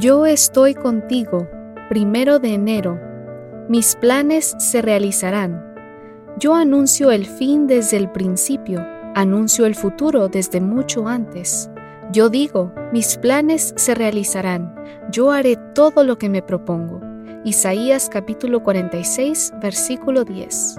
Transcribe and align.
Yo 0.00 0.26
estoy 0.26 0.74
contigo, 0.74 1.48
primero 1.88 2.40
de 2.40 2.54
enero. 2.54 3.00
Mis 3.68 3.94
planes 3.94 4.56
se 4.58 4.82
realizarán. 4.82 5.62
Yo 6.36 6.56
anuncio 6.56 7.12
el 7.12 7.26
fin 7.26 7.68
desde 7.68 7.98
el 7.98 8.10
principio, 8.10 8.84
anuncio 9.14 9.66
el 9.66 9.76
futuro 9.76 10.26
desde 10.26 10.60
mucho 10.60 11.06
antes. 11.06 11.70
Yo 12.10 12.28
digo, 12.28 12.74
mis 12.92 13.16
planes 13.18 13.72
se 13.76 13.94
realizarán, 13.94 14.74
yo 15.12 15.30
haré 15.30 15.56
todo 15.76 16.02
lo 16.02 16.18
que 16.18 16.28
me 16.28 16.42
propongo. 16.42 17.00
Isaías 17.44 18.08
capítulo 18.08 18.64
46, 18.64 19.52
versículo 19.60 20.24
10. 20.24 20.76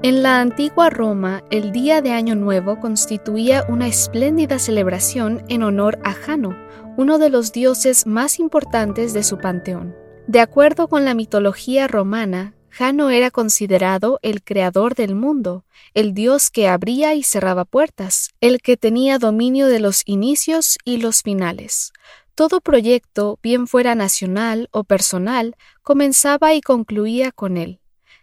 En 0.00 0.22
la 0.22 0.40
antigua 0.40 0.90
Roma, 0.90 1.42
el 1.50 1.72
día 1.72 2.00
de 2.02 2.12
Año 2.12 2.36
Nuevo 2.36 2.78
constituía 2.78 3.64
una 3.68 3.88
espléndida 3.88 4.60
celebración 4.60 5.42
en 5.48 5.64
honor 5.64 5.98
a 6.04 6.12
Jano, 6.12 6.56
uno 6.96 7.18
de 7.18 7.30
los 7.30 7.50
dioses 7.50 8.06
más 8.06 8.38
importantes 8.38 9.12
de 9.12 9.24
su 9.24 9.38
panteón. 9.38 9.96
De 10.28 10.38
acuerdo 10.38 10.86
con 10.86 11.04
la 11.04 11.14
mitología 11.14 11.88
romana, 11.88 12.54
Jano 12.70 13.10
era 13.10 13.32
considerado 13.32 14.20
el 14.22 14.44
creador 14.44 14.94
del 14.94 15.16
mundo, 15.16 15.64
el 15.94 16.14
dios 16.14 16.50
que 16.50 16.68
abría 16.68 17.14
y 17.14 17.24
cerraba 17.24 17.64
puertas, 17.64 18.30
el 18.40 18.62
que 18.62 18.76
tenía 18.76 19.18
dominio 19.18 19.66
de 19.66 19.80
los 19.80 20.02
inicios 20.06 20.78
y 20.84 20.98
los 20.98 21.22
finales. 21.22 21.92
Todo 22.36 22.60
proyecto, 22.60 23.40
bien 23.42 23.66
fuera 23.66 23.96
nacional 23.96 24.68
o 24.70 24.84
personal, 24.84 25.56
comenzaba 25.82 26.54
y 26.54 26.60
concluía 26.60 27.32
con 27.32 27.56
él. 27.56 27.80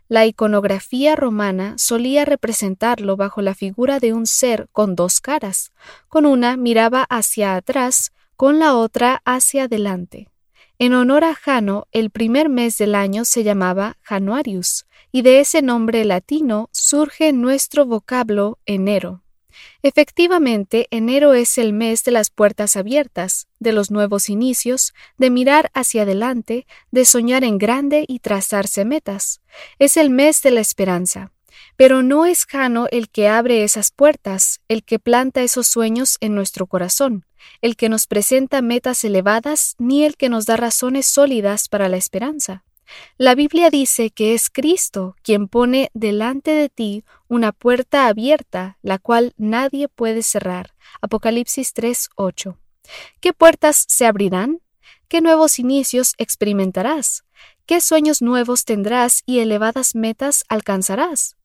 La 0.08 0.26
iconografía 0.26 1.16
romana 1.16 1.76
solía 1.78 2.26
representarlo 2.26 3.18
bajo 3.18 3.42
la 3.42 3.56
figura 3.56 4.00
de 4.00 4.14
un 4.14 4.28
ser 4.28 4.68
con 4.72 4.96
dos 4.96 5.20
caras, 5.20 5.72
con 6.10 6.26
una 6.26 6.58
miraba 6.58 7.04
hacia 7.10 7.56
atrás 7.56 8.12
con 8.36 8.60
la 8.60 8.76
otra 8.76 9.22
hacia 9.26 9.64
adelante. 9.64 10.30
En 10.78 10.94
honor 10.94 11.24
a 11.24 11.34
Jano, 11.34 11.88
el 11.92 12.10
primer 12.10 12.50
mes 12.50 12.78
del 12.78 12.96
año 12.96 13.24
se 13.24 13.44
llamaba 13.44 13.98
Januarius, 14.02 14.86
y 15.12 15.22
de 15.22 15.40
ese 15.40 15.62
nombre 15.62 16.04
latino 16.04 16.70
surge 16.72 17.32
nuestro 17.32 17.86
vocablo 17.86 18.60
enero. 18.66 19.25
Efectivamente, 19.82 20.88
enero 20.92 21.34
es 21.34 21.58
el 21.58 21.74
mes 21.74 22.04
de 22.04 22.12
las 22.12 22.30
puertas 22.30 22.76
abiertas, 22.76 23.48
de 23.60 23.72
los 23.72 23.92
nuevos 23.92 24.30
inicios, 24.30 24.94
de 25.18 25.30
mirar 25.30 25.72
hacia 25.74 26.04
adelante, 26.04 26.68
de 26.92 27.06
soñar 27.06 27.44
en 27.44 27.58
grande 27.58 28.06
y 28.08 28.20
trazarse 28.20 28.86
metas. 28.86 29.42
Es 29.80 29.98
el 29.98 30.10
mes 30.10 30.42
de 30.42 30.52
la 30.52 30.62
esperanza. 30.62 31.32
Pero 31.78 32.04
no 32.04 32.26
es 32.26 32.46
Jano 32.46 32.88
el 32.92 33.10
que 33.10 33.28
abre 33.28 33.64
esas 33.64 33.92
puertas, 33.92 34.62
el 34.68 34.84
que 34.84 35.00
planta 35.00 35.42
esos 35.42 35.68
sueños 35.68 36.18
en 36.20 36.36
nuestro 36.36 36.68
corazón, 36.68 37.26
el 37.62 37.76
que 37.76 37.90
nos 37.90 38.08
presenta 38.08 38.62
metas 38.62 39.04
elevadas, 39.04 39.76
ni 39.78 40.04
el 40.04 40.18
que 40.18 40.30
nos 40.30 40.46
da 40.46 40.58
razones 40.58 41.06
sólidas 41.06 41.70
para 41.70 41.90
la 41.90 41.98
esperanza. 41.98 42.65
La 43.18 43.36
Biblia 43.36 43.70
dice 43.70 44.12
que 44.12 44.34
es 44.34 44.50
Cristo 44.50 45.16
quien 45.22 45.48
pone 45.48 45.90
delante 45.94 46.52
de 46.52 46.70
ti 46.70 47.04
una 47.28 47.52
puerta 47.52 48.08
abierta, 48.08 48.78
la 48.82 49.00
cual 49.00 49.34
nadie 49.38 49.88
puede 49.88 50.24
cerrar. 50.24 50.76
Apocalipsis 51.02 51.74
3:8. 51.74 52.58
¿Qué 53.20 53.34
puertas 53.34 53.86
se 53.88 54.06
abrirán? 54.06 54.62
¿Qué 55.08 55.22
nuevos 55.22 55.60
inicios 55.60 56.14
experimentarás? 56.18 57.24
¿Qué 57.66 57.82
sueños 57.82 58.22
nuevos 58.22 58.66
tendrás 58.66 59.24
y 59.26 59.40
elevadas 59.40 59.96
metas 59.96 60.44
alcanzarás? 60.50 61.36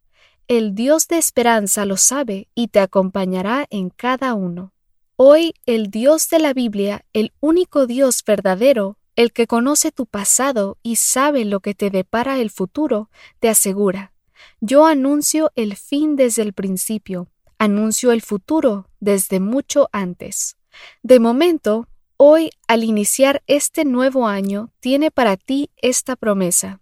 El 0.48 0.74
Dios 0.74 1.08
de 1.08 1.18
esperanza 1.18 1.84
lo 1.84 1.96
sabe 1.96 2.48
y 2.55 2.68
te 2.68 2.80
acompañará 2.80 3.66
en 3.70 3.91
cada 3.91 4.34
uno. 4.34 4.72
Hoy 5.16 5.55
el 5.66 5.91
Dios 5.91 6.28
de 6.28 6.38
la 6.38 6.55
Biblia, 6.55 7.05
el 7.12 7.33
único 7.41 7.86
Dios 7.86 8.24
verdadero, 8.24 8.96
el 9.16 9.33
que 9.33 9.47
conoce 9.47 9.92
tu 9.92 10.06
pasado 10.06 10.78
y 10.83 10.97
sabe 10.97 11.44
lo 11.44 11.61
que 11.61 11.75
te 11.75 11.90
depara 11.90 12.39
el 12.39 12.51
futuro, 12.51 13.11
te 13.39 13.48
asegura, 13.48 14.12
yo 14.61 14.86
anuncio 14.86 15.51
el 15.55 15.77
fin 15.77 16.17
desde 16.17 16.42
el 16.42 16.52
principio, 16.52 17.29
anuncio 17.58 18.12
el 18.12 18.23
futuro 18.23 18.89
desde 19.01 19.40
mucho 19.40 19.89
antes. 19.92 20.57
De 21.02 21.20
momento, 21.20 21.89
hoy, 22.17 22.51
al 22.68 22.85
iniciar 22.85 23.42
este 23.46 23.85
nuevo 23.85 24.27
año, 24.27 24.70
tiene 24.80 25.11
para 25.11 25.36
ti 25.36 25.70
esta 25.77 26.17
promesa. 26.17 26.80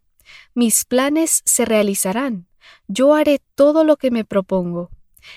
Mis 0.55 0.85
planes 0.85 1.43
se 1.45 1.65
realizarán 1.65 2.49
yo 2.87 3.15
haré 3.15 3.41
todo 3.55 3.85
lo 3.85 3.97
que 3.97 4.11
me 4.11 4.25
propongo. 4.25 4.91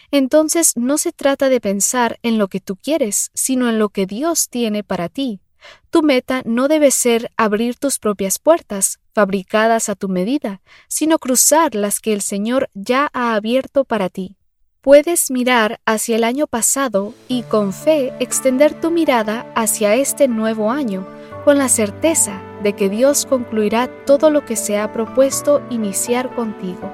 Entonces 0.09 0.77
no 0.77 0.97
se 0.97 1.11
trata 1.11 1.49
de 1.49 1.59
pensar 1.59 2.19
en 2.23 2.37
lo 2.37 2.47
que 2.47 2.61
tú 2.61 2.77
quieres, 2.77 3.31
sino 3.33 3.69
en 3.69 3.79
lo 3.79 3.89
que 3.89 4.05
Dios 4.05 4.49
tiene 4.49 4.83
para 4.83 5.09
ti. 5.09 5.41
Tu 5.89 6.01
meta 6.01 6.41
no 6.45 6.67
debe 6.67 6.91
ser 6.91 7.31
abrir 7.37 7.77
tus 7.77 7.99
propias 7.99 8.39
puertas, 8.39 8.99
fabricadas 9.13 9.89
a 9.89 9.95
tu 9.95 10.09
medida, 10.09 10.61
sino 10.87 11.19
cruzar 11.19 11.75
las 11.75 11.99
que 11.99 12.13
el 12.13 12.21
Señor 12.21 12.69
ya 12.73 13.09
ha 13.13 13.35
abierto 13.35 13.83
para 13.83 14.09
ti. 14.09 14.37
Puedes 14.81 15.29
mirar 15.29 15.79
hacia 15.85 16.15
el 16.15 16.23
año 16.23 16.47
pasado 16.47 17.13
y 17.27 17.43
con 17.43 17.71
fe 17.71 18.13
extender 18.19 18.79
tu 18.79 18.89
mirada 18.89 19.45
hacia 19.55 19.95
este 19.95 20.27
nuevo 20.27 20.71
año, 20.71 21.05
con 21.45 21.57
la 21.57 21.69
certeza 21.69 22.41
de 22.63 22.73
que 22.73 22.89
Dios 22.89 23.25
concluirá 23.25 23.87
todo 24.05 24.29
lo 24.29 24.43
que 24.45 24.55
se 24.55 24.79
ha 24.79 24.91
propuesto 24.91 25.61
iniciar 25.69 26.33
contigo. 26.33 26.91